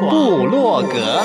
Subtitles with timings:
[0.00, 1.20] 部落格，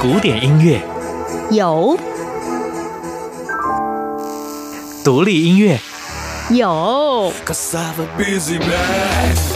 [0.00, 0.80] 古典音乐。
[1.52, 1.96] 有，
[5.04, 5.78] 独立音乐。
[6.50, 7.32] 有。
[8.18, 9.55] 民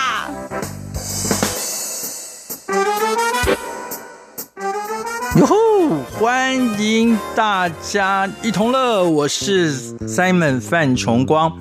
[6.61, 11.51] 欢迎大家一同乐，我是 Simon 范崇光。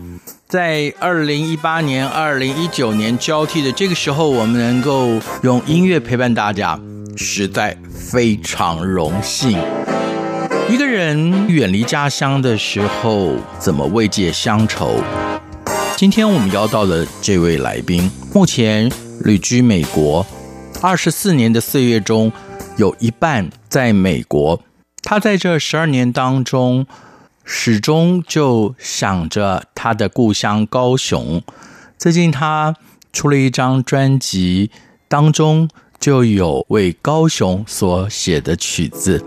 [0.46, 6.78] 在二零一八年、二零一九年交替的这个时候，我们能够用音乐陪伴大家，
[7.16, 9.58] 实在非常荣幸。
[10.68, 15.02] 一个人远离家乡的时候，怎么慰藉乡愁？
[15.96, 18.92] 今天我们邀到的这位来宾，目前
[19.24, 20.24] 旅居美国
[20.82, 22.30] 二十四年的岁月中，
[22.76, 24.60] 有一半在美国。
[25.10, 26.86] 他在这十二年当中，
[27.42, 31.42] 始终就想着他的故乡高雄。
[31.98, 32.76] 最近他
[33.12, 34.70] 出了一张专辑，
[35.08, 39.20] 当中就有为高雄所写的曲子。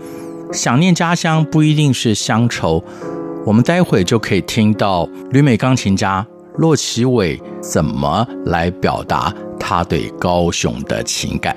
[0.54, 2.82] 想念家乡不一定是乡愁，
[3.44, 11.54] 我们待会就可以听到旅美钢琴家骆奇伟怎么来表达他对高雄的情感。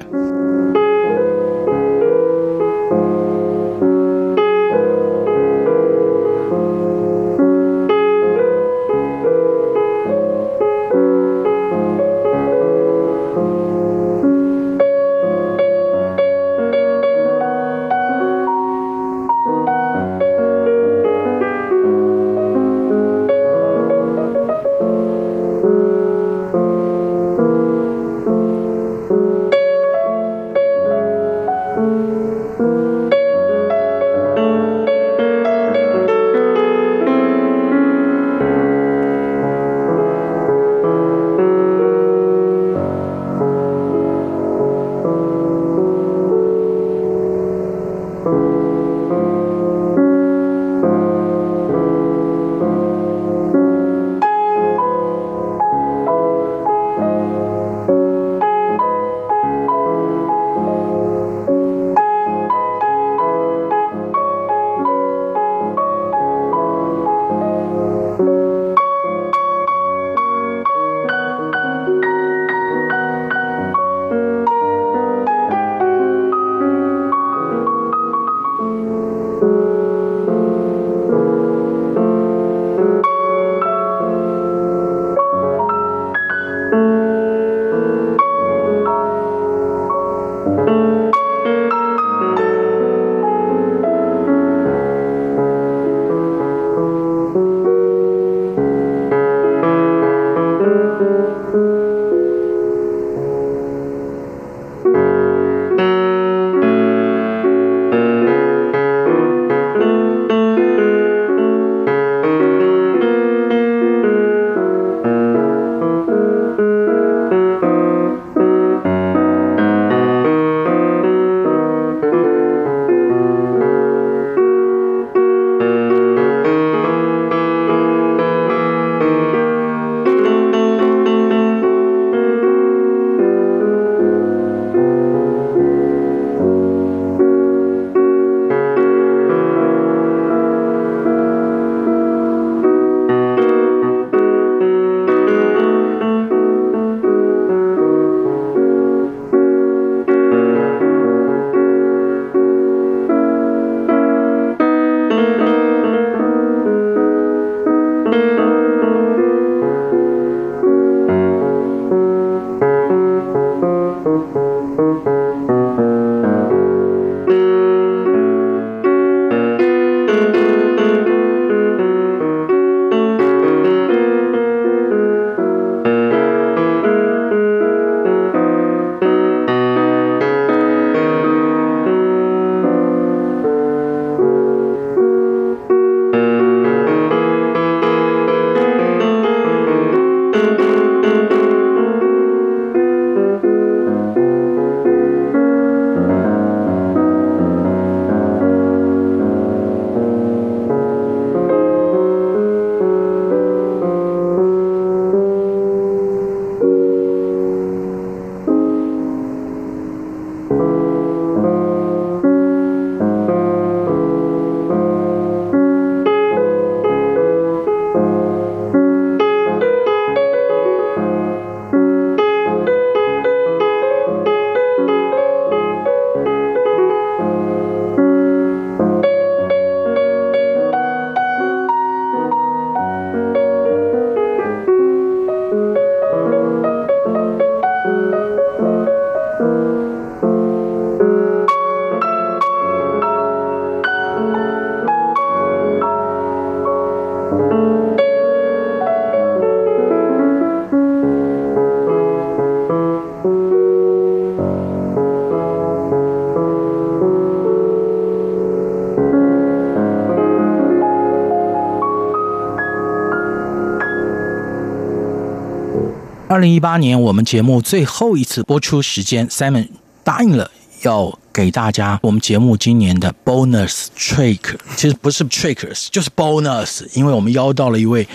[266.38, 269.70] 二零一八年我们节目最后一次播出时间，Simon
[270.04, 270.52] 答应了
[270.84, 274.40] 要给大家我们节目今年的 bonus trick，
[274.76, 278.08] 其实不是 trickers 就是 bonus，因为我们邀到了一位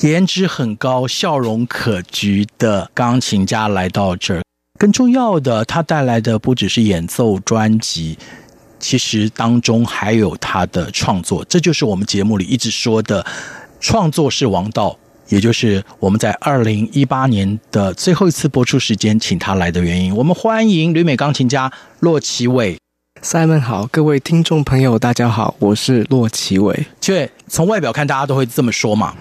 [0.00, 4.42] 颜值很高、笑容可掬的钢琴家来到这儿。
[4.78, 8.16] 更重要的，他带来的不只是演奏专辑，
[8.80, 13.26] 其实当中还有他的创作，这就是我们节目里一直说的
[13.78, 14.98] 创作是王道。
[15.28, 20.14] 也就是我们在二零一八年的最后一次播出时间，请他来的原因。
[20.14, 22.78] 我们欢迎旅美钢琴家洛奇伟。
[23.22, 26.86] Simon 好，各位听众朋友，大家好，我是洛奇伟。
[27.00, 29.14] 对，从外表看，大家都会这么说嘛。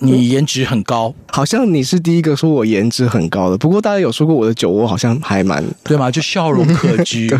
[0.00, 3.56] 你颜值很高，好像你是第一个说我颜值很高的。
[3.56, 6.10] 不过大家有说过我的酒窝好像还蛮对吗？
[6.10, 7.38] 就笑容可掬， 对，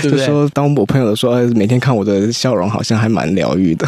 [0.00, 3.86] 对对就说当我朋友说每天看我的笑容，好像还蛮疗愈的。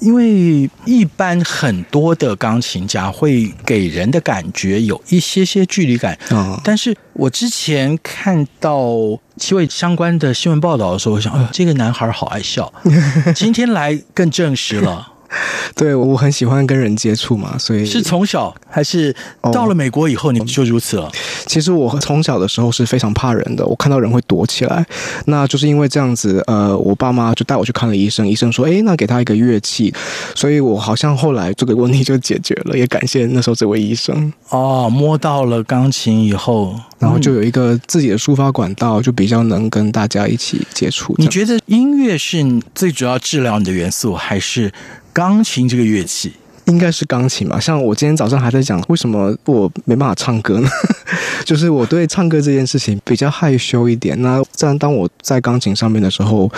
[0.00, 8.88] 因为一般很多的钢琴家会给人的感觉有一些些距离感嗯，但是我之前看到
[9.36, 12.72] 七位相关的新闻报道的时候，我想，哎，这个男孩好爱笑。
[13.34, 15.13] 今天来更证实了。
[15.74, 19.14] 对，我很喜欢跟人接触嘛，所以是从小还是
[19.52, 21.10] 到了美国以后你就如此了？
[21.46, 24.84] 其实我从小的时候是非常怕人的，我看到人会躲起来。
[25.26, 29.92] 那就是因为这样子，呃，我爸妈就带我去看了医生，医生说，哎，那给他一个乐器，
[30.34, 34.32] 所以我好像后来这个问题就解决了，也感谢那时候这位医生。
[34.50, 41.14] 哦，摸到了钢琴以后，然后就有一个自己的抒发管道，就比较能跟大家一起接触。
[41.18, 42.44] 你觉得音乐是
[42.74, 44.72] 最主要治疗你的元素，还是？
[45.14, 46.32] 钢琴这个乐器
[46.64, 47.60] 应该是钢琴吧。
[47.60, 50.68] 像我今天早上还在讲，为什么我没办法唱歌呢？
[51.46, 54.20] 就是我对唱歌这件事情比较害羞一点。
[54.20, 56.50] 那这样当我在钢琴上面的时候，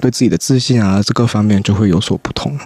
[0.00, 2.56] 对自己的自信啊，这各方面就会有所不同。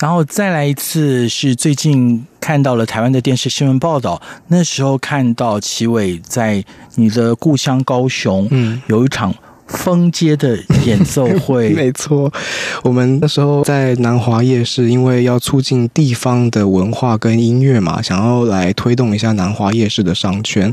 [0.00, 6.64] 然后再来一次，是最近看到了台湾的电视新闻报道，那时候看到齐伟在
[6.96, 9.32] 你的故乡高雄，嗯，有一场。
[9.70, 12.32] 封街的演奏 会，没错。
[12.82, 20.72] 我们那时候在南华夜市，因为要促进地方的文化跟音乐嘛，想要来推动一下南华夜市的商圈，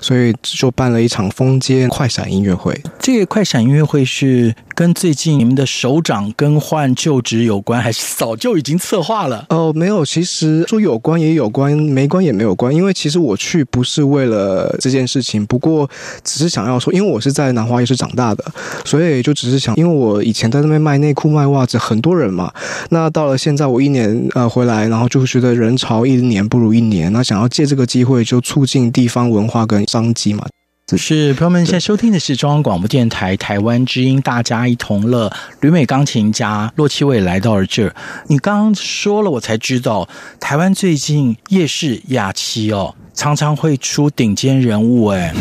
[0.00, 2.80] 所以就办了一场风街快闪音乐会。
[2.98, 9.44] 这个快闪音乐会是跟最近你们的首长更换就职有关，还是早就已经策划了？
[9.48, 12.72] 哦，没有，其实说有关也有关，没关也没有关。
[12.72, 15.90] 因为其实我去不是为了这件事情，不过
[16.22, 18.44] 只是想要说，因为我是在南华夜市长大的。
[18.84, 22.52] 所以就只是想，因为我以前在那边卖内裤、卖袜子，很多人嘛。
[22.90, 27.12] 那到了现在，我一年呃回来，然后就觉得人潮一年不如一年。
[27.12, 30.46] 那想要借这个机会，就促进地方文化跟商机嘛。
[30.88, 35.30] 就是朋友们现在收听的是中央广播电台台湾之音，大家一同乐。
[35.60, 37.94] 旅美钢琴家洛奇伟来到了这儿。
[38.28, 40.08] 你刚刚说了，我才知道，
[40.40, 42.94] 台湾最近夜市雅期哦。
[43.18, 45.34] 常常会出顶尖人物哎，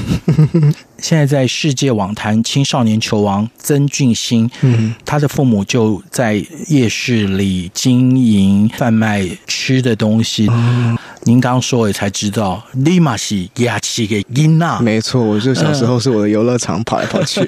[0.98, 10.48] 现在在世界网坛青少年球王曾俊欣，嗯，他的父母就在夜市里经营贩卖吃的东西。
[10.50, 17.48] 嗯、您刚说也才知道，立马是雅琪给英娜，没错，我就小时候是我的游乐场跑来跑去。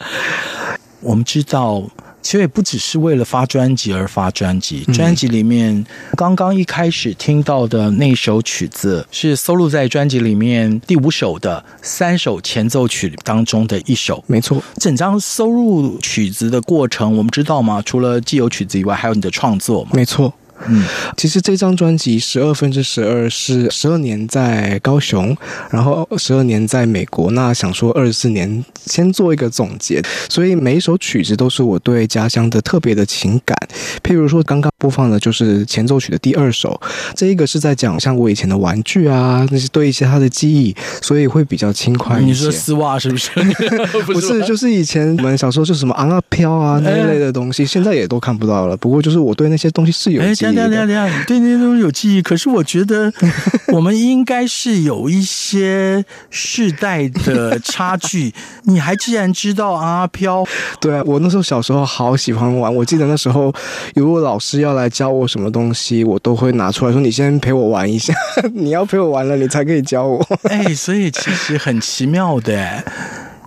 [1.00, 1.82] 我们知道。
[2.28, 5.82] 其实也不只是为了发专辑而发专辑，专辑里面
[6.14, 14.22] 刚刚一开始听到的那首曲子是收录在专辑里面第五首的三首前奏曲当中的一首。
[14.26, 17.80] 没错，整张收录曲子的过程我们知道吗？
[17.80, 19.92] 除了既有曲子以外，还有你的创作吗？
[19.94, 20.30] 没错。
[20.66, 20.84] 嗯，
[21.16, 25.36] 其实这张专辑《十二分之十二》是十二年在高雄，
[25.70, 27.30] 然后十二年在美国。
[27.30, 30.02] 那想说二十四年，先做一个总结。
[30.28, 33.56] 所以每一首曲子都是我对家乡的特别的情感。
[34.02, 36.80] 譬如说，刚刚播放的就是前奏曲的第二首，
[37.16, 42.26] 这一个是在讲像我以前的玩具啊，那些对一些他的记忆，所以会比较轻快一些。
[42.26, 43.30] 你说丝袜是不是？
[44.06, 48.76] 不是，就是以前我们小时候就是什么昂啊飘啊那一类的东西，现在也都看不到了。
[48.76, 50.54] 不过就是我对那些东西是有记忆。
[50.54, 53.12] 对那些东西有记忆，可是我觉得
[53.74, 58.32] 我们应该是有一些世代的差距。
[58.64, 60.44] 你还既然知道阿飘，
[60.80, 62.72] 对啊，我那时候小时候好喜欢玩。
[62.72, 63.52] 我记得那时候
[63.94, 68.14] 有个老师要来教我什么东西，我都会拿出来说：“你先陪我玩一下，
[68.54, 70.24] 你要陪我玩了，你才可以教我。
[70.48, 72.84] ”哎，所以其实很奇妙的。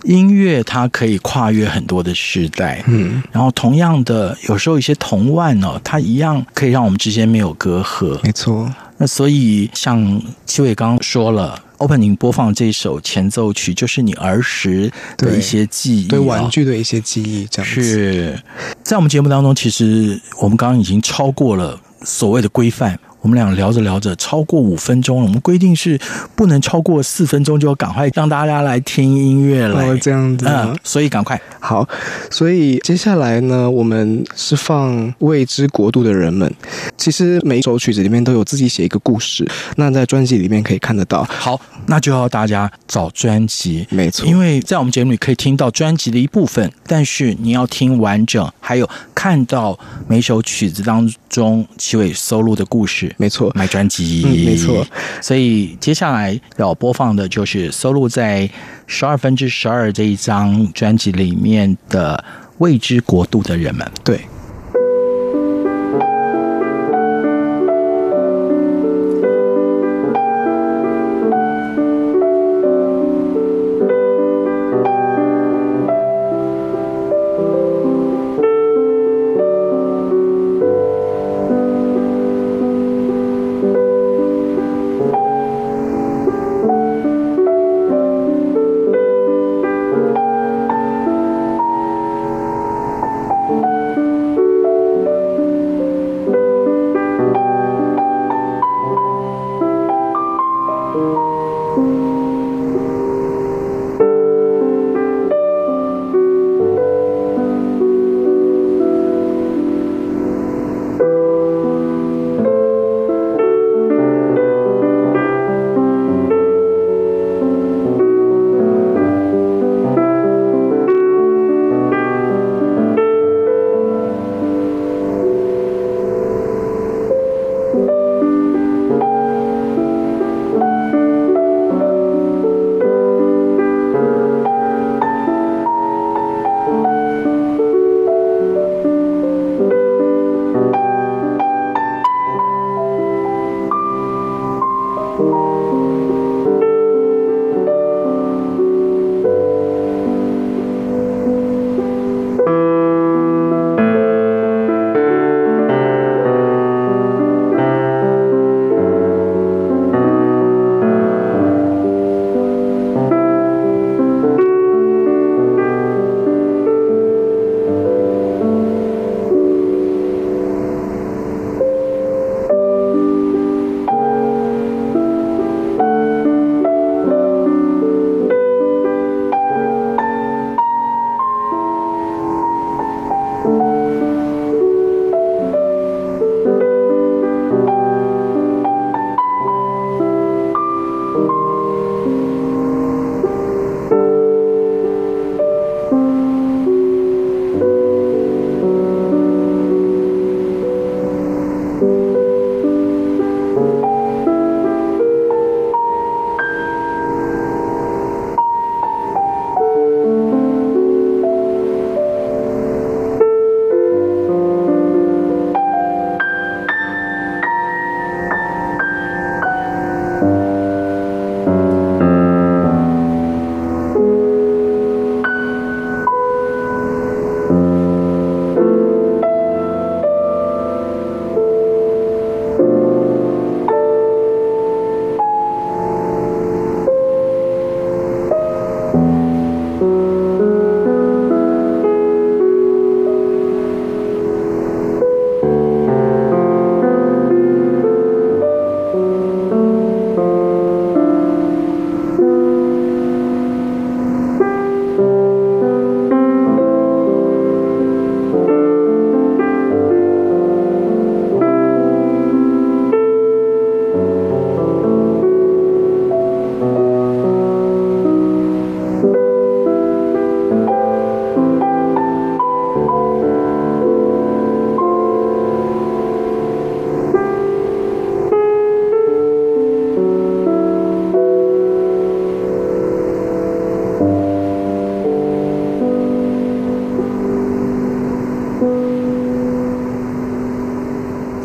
[0.04, 8.68] 音乐它可以跨越很多的时代，嗯，然后同样的，有时候一些童玩哦，它一样可以让我们之间没有隔阂，没错。
[8.98, 17.84] 那所以像七伟刚刚说了，opening 播放这首前奏曲，就是你儿时的一些记忆，对，对玩具的一些记忆，这样子。
[17.84, 18.44] 是
[18.84, 23.00] 在我们节目当中，其实我们刚刚已经超过了所谓的规范。
[23.22, 25.26] 我们俩聊着聊着，超过五分钟了。
[25.26, 26.00] 我们规定是
[26.36, 29.80] 不能超过四分钟，就要赶快让大家来听音乐了。
[29.80, 31.88] 哦，这样子，嗯，所以赶快好。
[32.32, 36.50] 所以接下来呢，我们是放《未知国度的人们》。
[36.98, 41.24] 其实每一首曲子里面都有自己写一个故事，那在专辑里面可以看得到。
[41.26, 44.26] 好，那就要大家找专辑，没错。
[44.26, 53.11] 因为在我们节目里可以听到专辑的一部分，但是你要听完整，还有看到每首曲子当中齐伟收录的故事。
[53.18, 54.86] 没错，买专辑，嗯，没错。
[55.22, 58.50] 所以接下来要播放的就是收录在
[58.88, 62.24] 十二分之十二这一张专辑里面的
[62.58, 63.86] 《未知国度的人们》。
[64.04, 64.22] 对。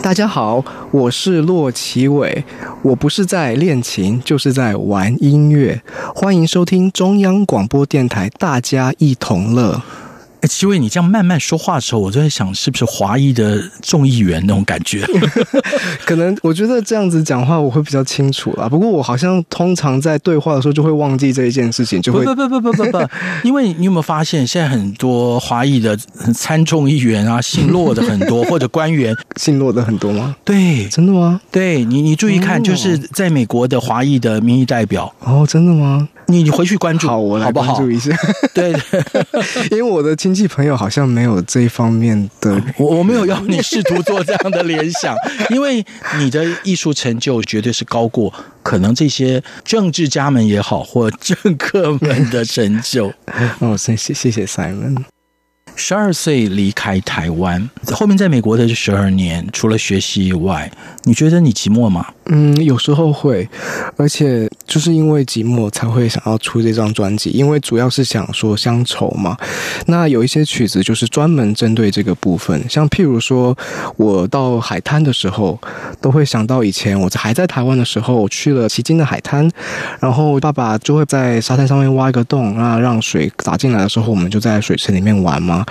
[0.07, 2.45] 大家好，我是骆奇伟。
[2.81, 5.83] 我不是在练琴，就是在玩音乐。
[6.15, 9.83] 欢迎收听中央广播电台，大家一同乐。
[10.47, 15.05] 哎，奇伟，你这样慢慢说话的时候，我就在想，是不是华裔的众议员那种感觉？
[16.07, 18.69] 可能我觉得这样子讲话我会比较清楚啦。
[18.69, 23.09] 不过我好像通常在对话的时候就会忘记这一件事情，就会不不不不不不，不，
[23.43, 25.97] 因为你有没有发现，现在很多华裔的
[26.33, 30.37] 参众议员啊，姓骆的很多， 或者官员姓骆的很多吗？
[30.45, 31.41] 对，真的吗？
[31.51, 36.09] 对你，你注意看，就是在美国的华裔的民意代表哦，真的吗？
[36.29, 38.11] 你你回去关注，好，我来关注一下。
[38.53, 38.73] 对，
[39.71, 45.17] 因为我的亲戚朋友好像没有这一方面的，我我没有要你试图做这样的联想，
[45.51, 45.85] 因为
[46.19, 53.13] 你的艺术成就绝对是高过可能这些政治家们也好，或政客们的成就。
[53.61, 54.97] 哦，谢谢谢谢 Simon。
[55.79, 60.73] 十二岁离开台湾，后面在美国的这十二年，除了学习以外，
[61.05, 62.07] 你觉得你寂寞吗？
[62.27, 63.47] 嗯，有时候会，
[63.99, 69.37] 而且就是因为寂寞才会想要出这张专辑，因为主要是想说乡愁嘛。
[69.87, 73.57] 那有一些曲子就是专门针对这个部分，像譬如说，
[73.97, 75.59] 我到海滩的时候，
[76.01, 79.49] 都会想到以前我还在台湾的时候，我去了奇经的海滩，
[80.01, 85.65] 然后爸爸就会在沙滩上面挖一个洞，那让水打进来的时候，我们就在水池里面玩嘛。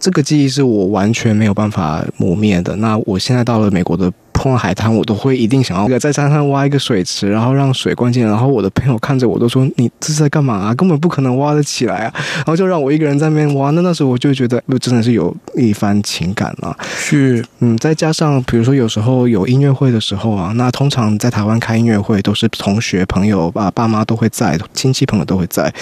[0.00, 2.76] 这个记忆是我完全没有办法磨灭的。
[2.76, 4.12] 那我现在到了美国的。
[4.42, 8.28] 碰到海滩，我都会一定想要在山上挖一个水池，然后让水灌进来。
[8.32, 10.74] 然后我的朋友看着我都说：“你这是在干嘛啊？
[10.74, 13.70] 根本不可能挖得起来啊！”然后就让我一个人在那边挖。
[13.70, 16.76] 那那时候我就觉得，真的是有一番情感了。
[16.96, 25.72] 是，嗯，再加上比如说有时候有音乐会的时候啊，那通常在台湾开音乐会都是同学朋友爸，爸妈都会在，亲戚朋友都会在。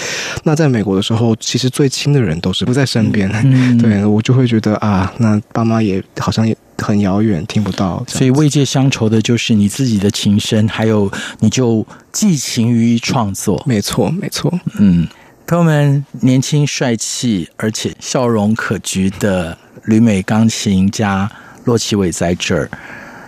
[0.43, 3.27] 那在美国的时候，其实最亲的人都是不在身边。
[3.43, 6.55] 嗯， 对，我就会觉得啊，那爸妈也好像也。
[6.81, 13.61] 很遥远，听不到，所以慰藉乡愁的就是你自己的琴声，还有你就寄情于创作。
[13.65, 14.51] 没错，没错。
[14.79, 15.07] 嗯，
[15.45, 21.29] 朋友们，年轻帅气而且笑容可掬的旅美钢琴家
[21.65, 22.69] 骆奇伟在这儿。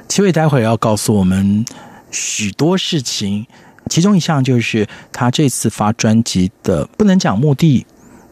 [0.08, 1.66] 奇伟待会儿要告诉我们
[2.12, 3.46] 许多事情，
[3.90, 7.86] 其中一项就是他这次发专辑的，不能讲目的。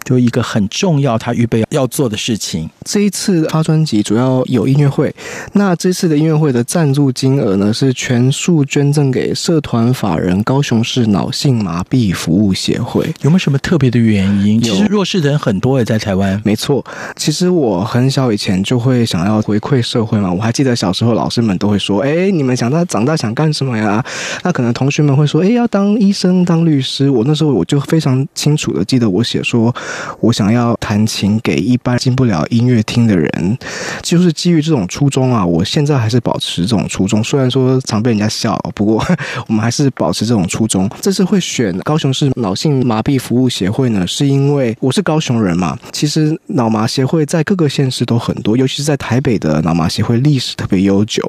[0.04, 2.70] 就一个很重要，他预备要做的事情。
[2.84, 5.14] 这一次发专辑主要有音乐会，
[5.54, 13.14] 那这次的音乐会的赞助金额呢，是全数捐赠给社团法人高雄市脑性麻痹服务协会。
[13.22, 14.62] 有没有什么特别的原因？
[14.62, 16.42] 其实弱势的人很多也在台湾。
[16.44, 16.84] 没错，
[17.16, 20.32] 其实我很小以前就会想要回馈社会嘛。
[20.32, 24.04] 我还记得小时候老师们都会说：“哎，你们想到长大想干什么呀？”
[24.44, 29.74] 那可能同学们会说：“哎，要当医生、当律师。”我那时候我就非常清楚的记得我写说。
[30.20, 33.58] 我想要弹琴给一般进不了音乐厅的人，
[34.02, 35.46] 就是基于这种初衷啊。
[35.46, 39.04] 我现在还是保持这种初衷，虽然说常被人家笑，不过
[39.48, 40.90] 我们还是保持这种初衷。
[41.02, 45.78] 这次会选高雄市脑性麻痹服务协会呢，是因为我是高雄人嘛。
[45.92, 51.24] 其实脑麻协会在各个县市都很多，尤其是在台北的脑麻协会历史特别悠久，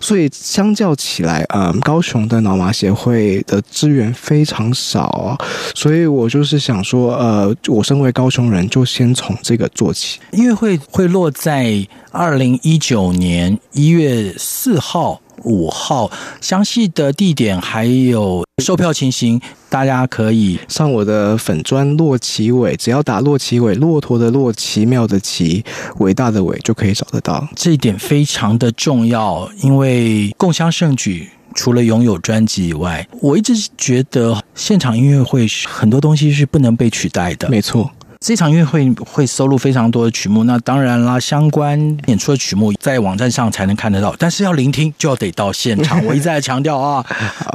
[0.00, 5.38] 所以相较起来，嗯，高雄的脑麻协会的资源非常少。
[5.74, 10.20] 所以我就是想说，呃，我身为高雄人就先从这个做起。
[10.32, 25.64] 音乐会会落在二零一九年一月四号、五号，详细的地点还有售票情形，大家可以上我的粉砖洛奇伟，只要打洛奇伟，骆驼的骆，奇妙的奇，
[25.98, 27.46] 伟大的伟，就可以找得到。
[27.56, 31.28] 这一点非常的重要，因为共襄盛举。
[31.54, 37.48] 除了拥有专辑以外，我一直觉得现场音乐会是很多东西是不能被取代的。
[37.48, 37.90] 没错，
[38.20, 46.02] 这场音乐会会收录非常多的曲目，那当然啦，相关演出的曲目在网站上才能看得到，但是要聆听就要得到现场。
[46.04, 47.04] 我一再强调啊。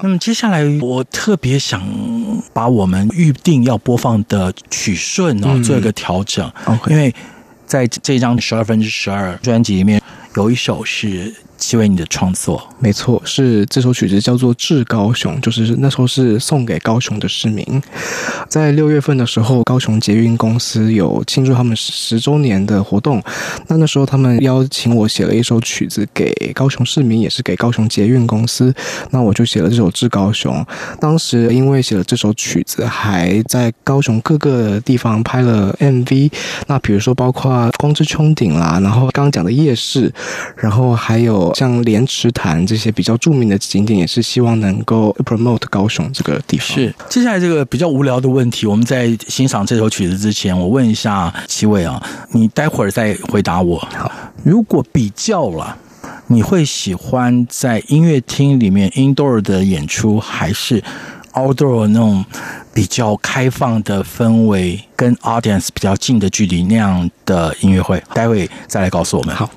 [0.01, 1.81] 那么接下来我特别想
[2.53, 6.49] 把我们预定要播放的曲顺啊做一个调整.
[6.87, 7.13] 因为
[7.65, 10.01] 在这张十二分之十二专辑里面
[10.35, 11.35] 有一首是。
[11.59, 17.65] 奇伟，你的创作没错，是这首曲子叫做《致高雄》，就是那时候是送给高雄的市民。
[18.47, 23.21] 在六月份的时候，高雄捷运公司有庆祝他们十周年的活动，
[23.67, 28.73] 那那时候他们邀请我写了一首曲子给高雄市民，也是给高雄捷运公司。
[29.11, 30.55] 那我就写了这首《致高雄》。
[31.01, 36.31] 当时因为写了这首曲子，还在高雄各个地方拍了 MV。
[36.67, 40.11] 那比如说包括光之穹顶啦，然后刚刚讲的夜市，
[40.55, 41.48] 然后还有。
[41.55, 46.67] 像莲池潭这些比较著名的景点，也是希望能够 promote 高雄这个地方。
[46.67, 53.77] 是，接下来这个比较无聊的问题，我们在欣赏这首曲子之前，我问一下七位啊，你待会儿再回答我。
[53.95, 54.11] 好，
[54.43, 55.77] 如果比较了，
[56.27, 60.83] 你会喜欢在音乐厅里面 indoor 的演出，还是
[61.33, 62.23] outdoor 那种
[62.73, 68.01] 比较开放的氛围，跟 audience 比较近的距离那样的音乐会？
[68.13, 69.35] 待会再来告诉我们。
[69.35, 69.49] 好。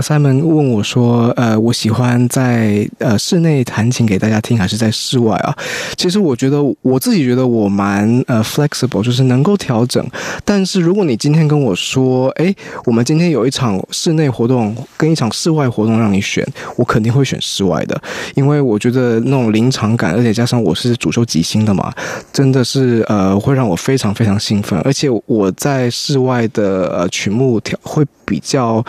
[0.00, 5.56] ，Simon 问我说，呃，我喜欢在呃室内弹琴给大家听，还是在室外啊？
[5.96, 10.04] 其实我觉得我自己觉得我蛮呃 flexible，就是能够调整。
[10.44, 12.54] 但是如果你今天跟我说，哎，
[12.84, 18.00] 我们今天有一场室内活动跟一场室外活动让你选，我肯定会选室外的，
[18.34, 21.92] 因为我觉得那种临场感，而且加上我是主修即兴的嘛，
[22.32, 24.78] 真的是呃会让我非常非常兴奋。
[24.80, 28.84] 而且我在室外的呃曲目调会比较。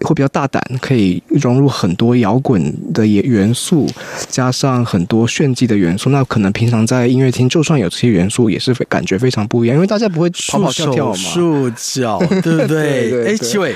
[0.00, 3.86] 会比较大胆，可以融入很多摇滚的元素，
[4.28, 6.08] 加上很多炫技的元素。
[6.10, 9.74] 那可能平常在音乐厅，就算有这些元素，也是感觉非常不一样。
[9.74, 13.26] 因为大家不会跑跑跳跳嘛，束脚，对不对？
[13.34, 13.74] 哎，七伟，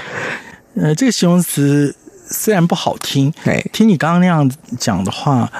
[0.76, 1.94] 呃，这个形容词
[2.30, 4.48] 虽然不好听，哎，听你刚刚那样
[4.78, 5.50] 讲的话。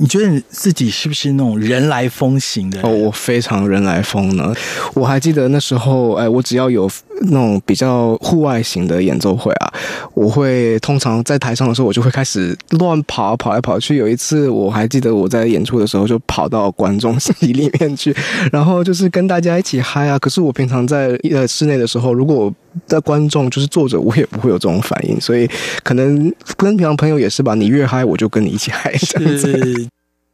[0.00, 2.78] 你觉得你自己是不是那种人来疯型的？
[2.82, 4.52] 哦，我非常人来疯呢。
[4.92, 6.86] 我还记得那时候，哎，我只要有
[7.22, 9.72] 那种比较户外型的演奏会啊，
[10.14, 13.96] 我会通常在台上的时候，我就会开始乱跑，跑来跑去。
[13.96, 18.14] 有一次，我还记得我在演出的时候，就跑到观众席里面去，
[18.52, 20.18] 然后就是跟大家一起嗨啊。
[20.20, 22.52] 可是我平常在呃室内的时候，如果
[22.86, 25.20] 在观众就是坐着，我也不会有这种反应。
[25.20, 25.48] 所以
[25.82, 28.94] 可能跟平常朋友也是吧，你越嗨，我就跟你一起嗨。
[29.00, 29.88] 这样子。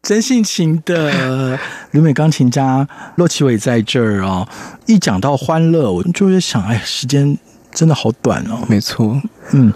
[0.04, 1.58] 真性情的
[1.92, 2.86] 旅美钢琴家
[3.16, 4.46] 洛奇伟在这儿哦，
[4.84, 7.38] 一讲到欢乐，我就会想，哎，时间
[7.72, 8.58] 真的好短哦。
[8.68, 9.18] 没错，
[9.52, 9.72] 嗯，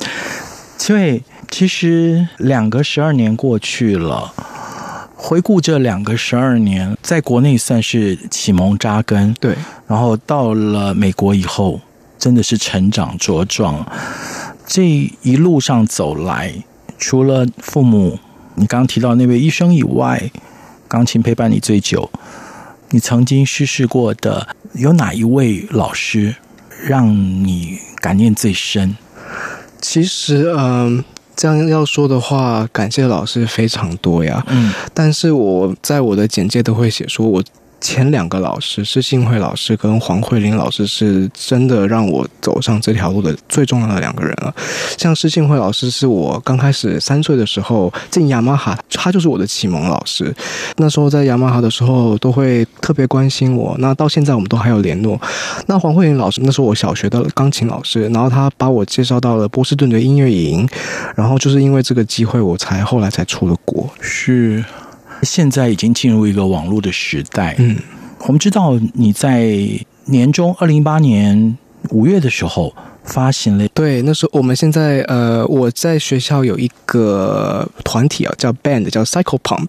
[0.76, 4.34] 启伟，其实两个十二年过去了，
[5.16, 11.80] 回顾这两个十二年，在国内算是启蒙扎根，对，然后到了美国以后，
[12.18, 13.82] 真的是成长茁壮。
[14.66, 16.52] 这一路上走来，
[16.98, 18.18] 除了父母。
[18.58, 20.30] 你刚刚提到那位医生以外，
[20.88, 22.10] 钢琴陪伴你最久，
[22.90, 26.34] 你曾经失事过的有哪一位老师
[26.84, 28.96] 让你感念最深？
[29.80, 31.04] 其实，嗯，
[31.36, 34.44] 这样要说的话，感谢老师非常多呀。
[34.48, 37.44] 嗯，但是我在我的简介都会写说，我
[37.80, 44.52] 前两个老师，施信惠老师跟黄慧玲老师，是真的让我走上这条路的最重要的两个人了。
[44.96, 50.34] 像施信惠老师，是我刚开始三岁的时候进雅马哈，他就是我的启蒙老师。
[50.76, 53.76] 那时候在雅马哈的时候，都会特别关心我。
[53.78, 55.20] 那到现在，我们都还有联络。
[55.66, 60.68] 那黄慧玲老师，那是我小学的钢琴老师，然后他把我介绍到了波士顿的音乐营，
[61.14, 63.88] 然后就是因为这个机会，我才后来才出了国。
[64.00, 64.64] 是。
[65.22, 67.54] 现在已经进入一个网络的时代。
[67.58, 67.76] 嗯，
[68.26, 69.56] 我们知道你在
[70.06, 71.56] 年中二零一八年
[71.90, 73.66] 五月的时候发行了。
[73.68, 79.68] 对，那时候我们现在呃，我在学校有一个团体啊，叫 band，叫 Cycle Pump。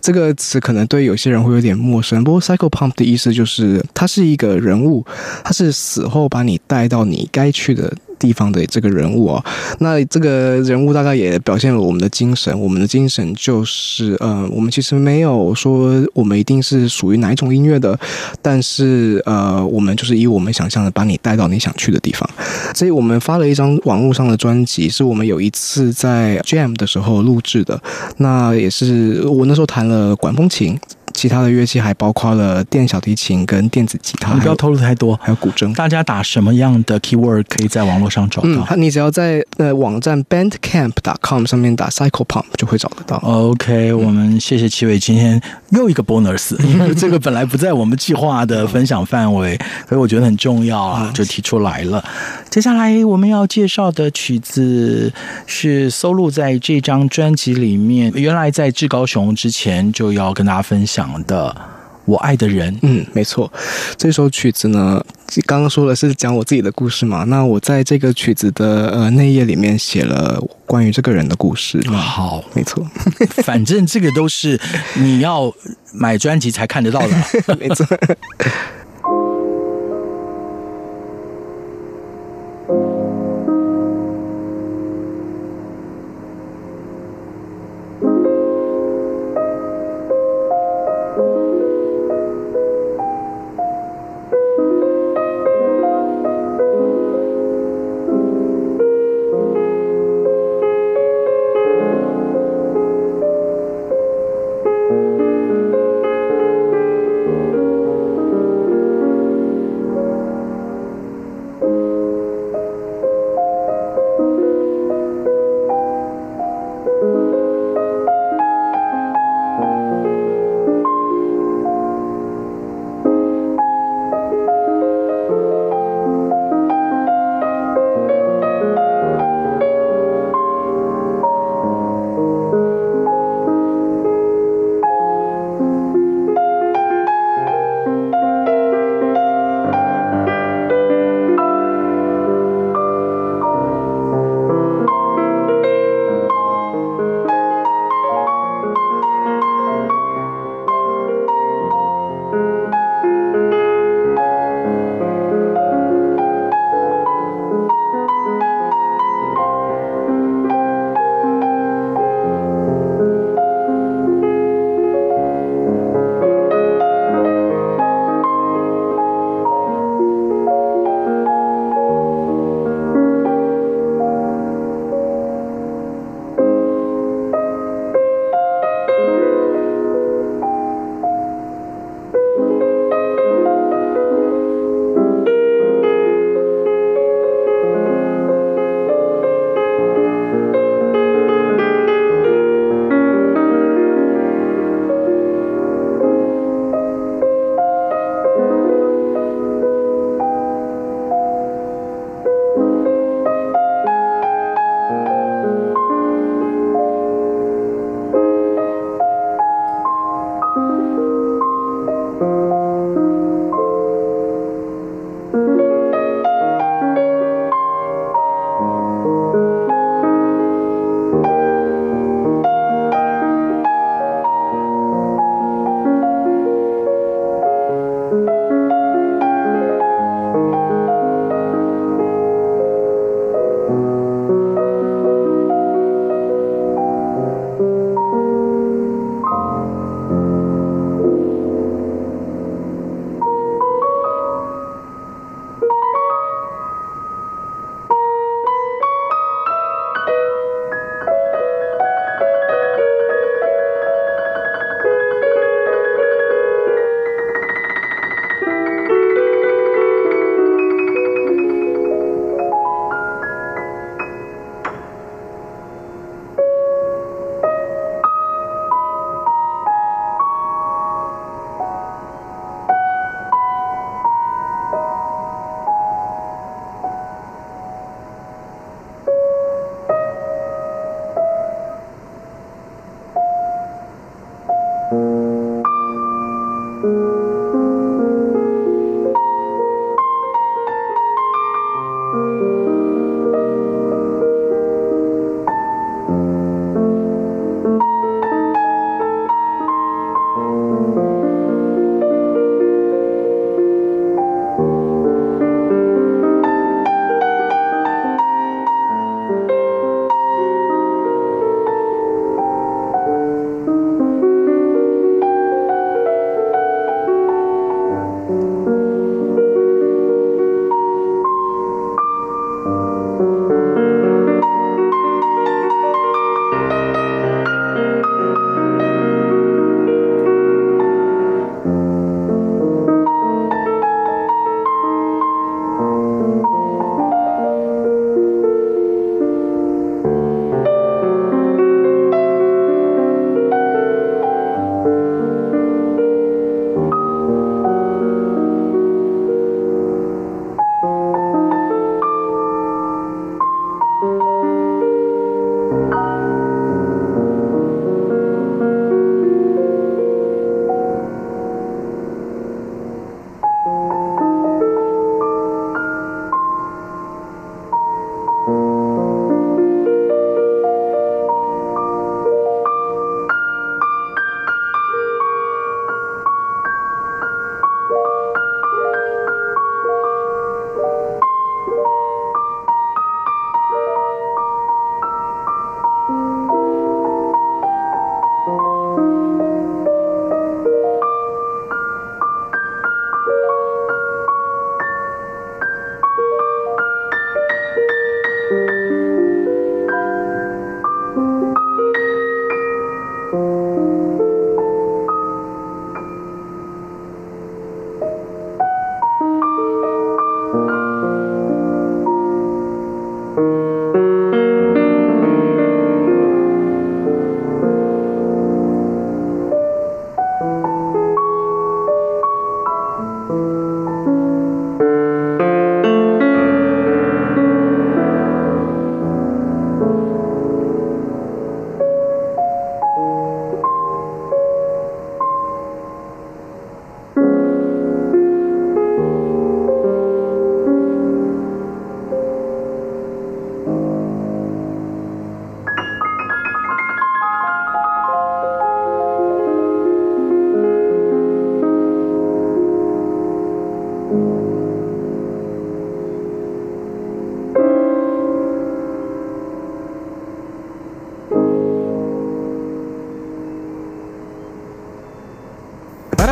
[0.00, 5.04] 这个词可能对有些人会有点陌生，不过 Cycle Pump 的意思就是，它是一个人物，
[5.44, 7.92] 他是死后把你带到你该去的。
[8.20, 9.44] 地方的这个人物啊，
[9.78, 12.56] 那这个人物大概也表现了我们的精神。
[12.60, 17.98] 我们的精神就是，呃，我们其实没有说我们一定是属于哪一种音乐的，
[18.42, 22.28] 但是呃，我们就是以我们想象的把你带到你想去的地方。
[22.74, 27.80] 所以我们发了一张网络上的专辑，是我们有一次在 Jam 的时候录制的。
[28.18, 30.78] 那也是我那时候弹了管风琴。
[31.20, 35.14] 其他的乐器还包括了电小提琴跟电子吉他，你不要透露太多。
[35.22, 35.70] 还有古筝。
[35.74, 38.48] 大家打什么样的 keyword 可以在网络上找到？
[38.70, 43.18] 嗯，你只要在呃网站 bandcamp.com 上面打 cycle pump 就会找得到。
[43.18, 45.38] OK，我们谢谢奇伟今天
[45.72, 52.02] 又一个 bonus，因为 这个本来不在我们计划的分享范围，所以我觉得很重要啊，就提出来了。
[52.48, 55.12] 接下来我们要介绍的曲子
[55.44, 61.09] 是收录在这张专辑里面，原来在至高雄之前就要跟大家分享。
[61.10, 61.56] 讲的
[62.04, 63.52] 我爱的人，嗯，没错，
[63.96, 65.04] 这首曲子呢，
[65.46, 67.24] 刚刚说的是讲我自己的故事嘛。
[67.24, 71.80] 那我在这个曲子的呃内页里面写了关于这个人的故事。
[71.90, 72.84] 好，没错，
[73.44, 74.60] 反正这个都是
[74.94, 75.52] 你要
[75.92, 77.86] 买专辑才看得到的， 没错。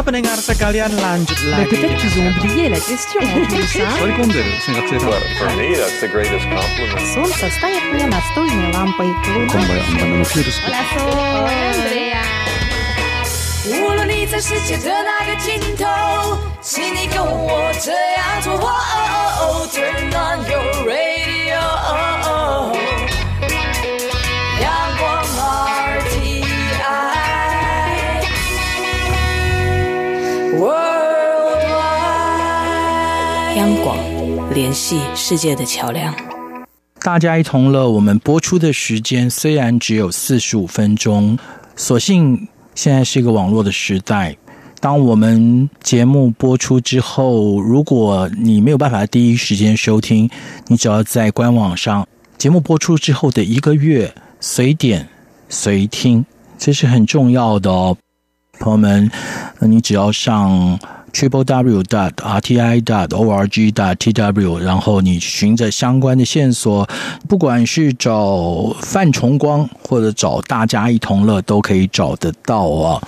[0.07, 1.69] pendengar sekalian lanjut Mais lagi.
[1.75, 3.87] peut-être qu'ils ont oublié la question en plus, hein?
[3.99, 7.05] 割り込んでる生活生产 Well, for me, that's the greatest compliment.
[7.13, 9.07] Солнце стоит мне настольной лампой.
[9.53, 9.83] Hola,
[10.93, 11.47] Sol.
[11.47, 12.23] Andrea.
[13.65, 15.85] 无论你在世界的哪个尽头，
[16.61, 18.53] 请你跟我这样做。
[18.53, 19.07] 哦哦
[19.39, 21.16] 哦 Turn on your radio，
[33.76, 33.96] 广
[34.54, 36.14] 联系世界的桥梁。
[37.00, 41.38] 大家一同乐，我们播出的时间虽然只有四十五分钟，
[41.76, 44.36] 所幸现在是一个网络的时代。
[44.80, 50.28] 当我们节目播出之后，如果你没有办法第一时间收听，
[50.66, 52.06] 你只要在官网上，
[52.36, 55.08] 节目播出之后的一个月随点
[55.48, 56.24] 随听，
[56.58, 57.96] 这是很重要的哦，
[58.58, 59.10] 朋友们，
[59.60, 60.78] 你只要上。
[61.12, 66.88] Triple w dot r t i dot o r g dot t w，然后你循着相关的线索，
[67.28, 73.02] 不管是找范崇光或者找大家一同乐，都可以找得到啊。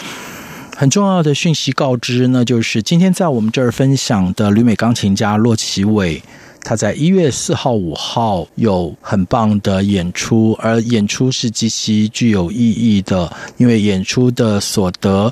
[0.77, 6.23] 很重要的讯息告知呢，就是今天在我们这儿分享的旅美钢琴家骆奇伟，
[6.63, 15.31] 他在一月四号、五号有很棒的演出，而演出是极其具有意义的，因为演出的所得。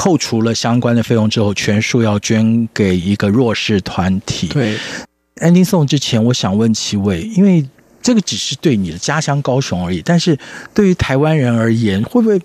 [0.00, 4.46] 扣除了相关的费用之后，全数要捐给一个弱势团体。
[4.46, 4.74] 对
[5.42, 7.62] ，ending song 之前，我想问齐伟，因为
[8.00, 10.38] 这个只是对你的家乡高雄而已，但是
[10.72, 12.40] 对于台湾人而言，会不会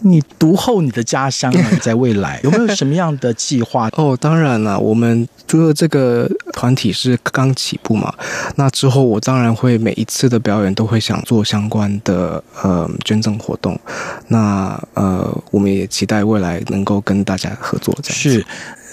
[0.00, 1.70] 你读后你的家乡啊？
[1.80, 3.88] 在未来 有没有什么样的计划？
[3.94, 8.12] 哦，当然了，我们除了这个团体是刚起步嘛，
[8.56, 13.78] 那之后我当然会每一次的表演都会想做相关的呃捐赠活动。
[14.28, 18.18] 那呃，我们也期待未来能够跟大家合作这样。
[18.18, 18.44] 是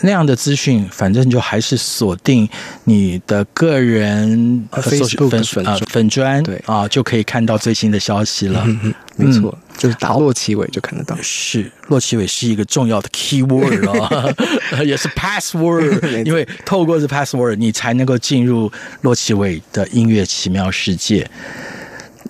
[0.01, 2.47] 那样的资讯，反正就还是锁定
[2.83, 8.63] 你的个人 Facebook 粉粉呃粉专对啊，就可以看到最新的消息了。
[8.65, 11.17] 嗯嗯，没错，就是打洛奇伟就看得到。
[11.21, 14.33] 是洛奇伟是一个重要的 keyword 哦，
[14.85, 18.71] 也是 password， 因为透过这 password，你才能够进入
[19.01, 21.29] 洛奇伟的音乐奇妙世界。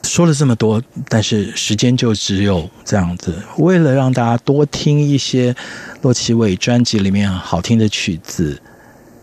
[0.04, 3.42] 说了这么多，但是时间就只有这样子。
[3.58, 5.56] 为了让大家多听一些
[6.02, 8.60] 洛奇伟专辑里面好听的曲子，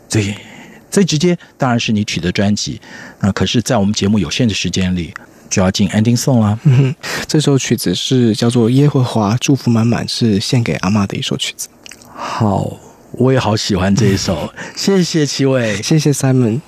[0.09, 0.35] 最
[0.91, 2.81] 最直接当然是你取的专辑。
[3.21, 5.12] 那可是，在我们节目有限的时间里，
[5.51, 6.59] 就要进 ending song 啦。
[6.62, 6.94] 嗯，
[7.26, 11.68] 这首曲子是叫做《耶和华祝福满满》，是献给阿妈的一首曲子。
[12.14, 12.78] 好，
[13.12, 16.61] 我也好喜欢这一首，谢谢齐伟，谢谢 Simon。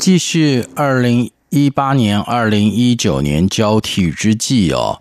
[0.00, 4.98] 继续二零一八年、二零一九年交替之际哦，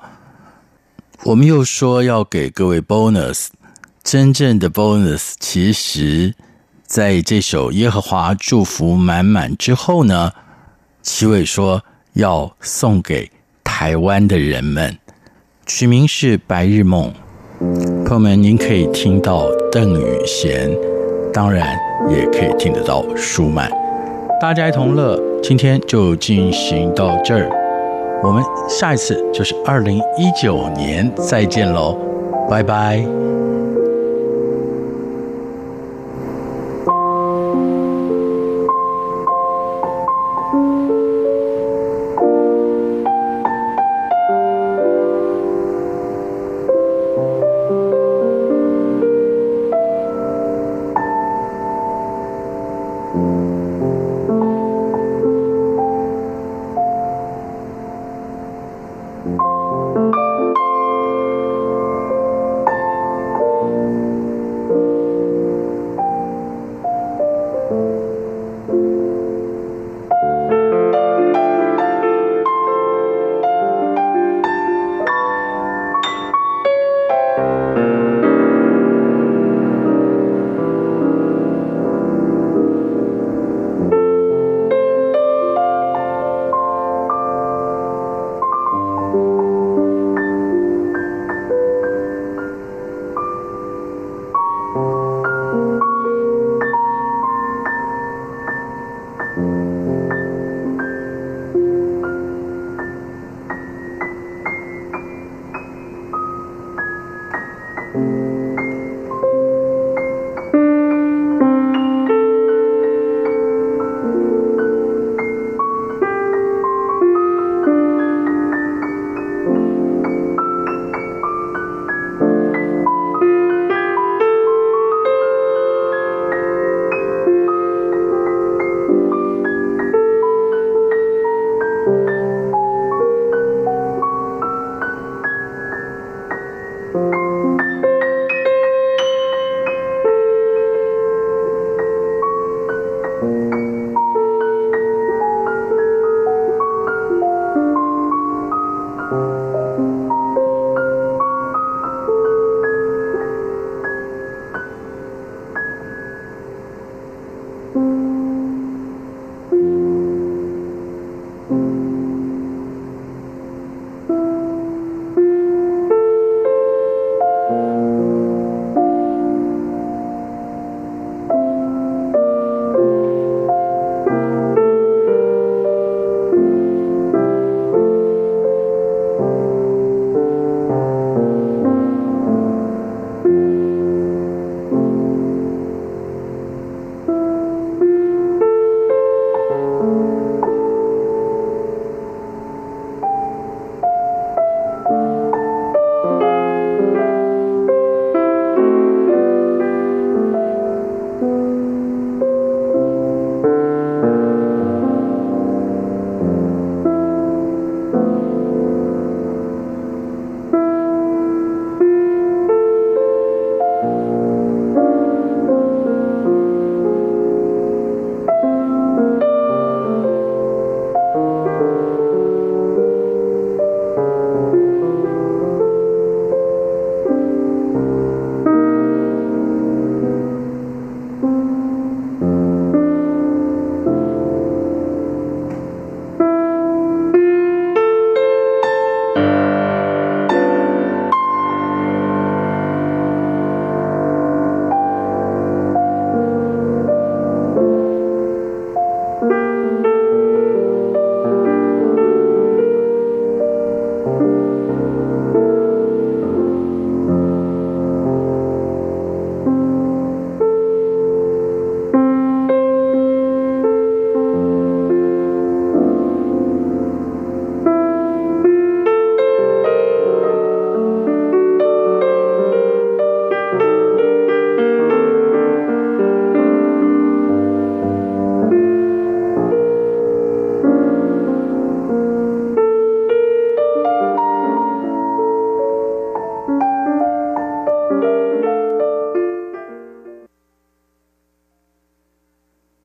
[1.23, 3.47] 我们又说要给各位 bonus，
[4.03, 6.35] 真正的 bonus，其实
[6.85, 10.33] 在这首《耶和华祝福满满》之后呢，
[11.01, 11.81] 齐伟说
[12.11, 13.31] 要送给
[13.63, 14.97] 台湾的人们，
[15.65, 17.13] 取名是《白日梦》。
[18.05, 20.69] 朋友们，您可以听到邓宇贤，
[21.31, 21.73] 当然
[22.09, 23.78] 也可以听得到舒曼。
[24.39, 27.49] 大家一同乐，今天就进行到这儿，
[28.23, 31.97] 我们下一次就是二零一九年再见喽，
[32.49, 33.28] 拜拜。